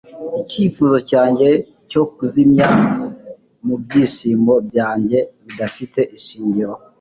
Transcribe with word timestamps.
icyifuzo 0.41 0.97
cyanjye 1.09 1.49
cyo 1.91 2.03
kuzimya 2.15 2.67
mubyishimo 3.65 4.53
byanjye 4.67 5.17
bidafite 5.45 5.99
ishingiro 6.19 6.73